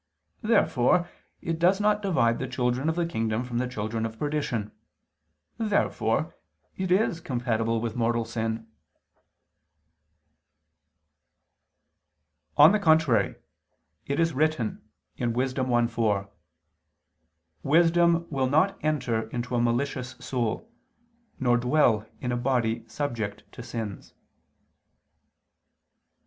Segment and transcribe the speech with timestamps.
[0.41, 1.07] Therefore
[1.41, 4.71] it does not divide the children of the kingdom from the children of perdition.
[5.59, 6.35] Therefore
[6.75, 8.67] it is compatible with mortal sin.
[12.57, 13.35] On the contrary,
[14.07, 14.81] It is written
[15.19, 15.53] (Wis.
[15.53, 16.31] 1:4):
[17.61, 20.67] "Wisdom will not enter into a malicious soul,
[21.39, 24.15] nor dwell in a body subject to sins."